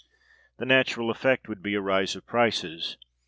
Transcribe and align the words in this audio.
The 0.57 0.65
natural 0.65 1.11
effect 1.11 1.47
would 1.47 1.61
be 1.61 1.75
a 1.75 1.79
rise 1.79 2.15
of 2.15 2.25
prices. 2.25 2.97